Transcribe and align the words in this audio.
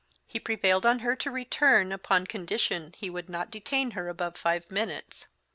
He 0.25 0.39
prevailed 0.39 0.83
on 0.83 0.97
her 1.05 1.15
to 1.17 1.29
return, 1.29 1.91
upon 1.91 2.25
condition 2.25 2.85
that 2.85 2.95
he 2.95 3.09
would 3.11 3.29
not 3.29 3.51
detain 3.51 3.91
her 3.91 4.09
above 4.09 4.35
five 4.35 4.67
minutes. 4.71 5.27